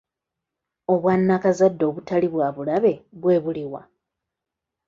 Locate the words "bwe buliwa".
3.21-3.81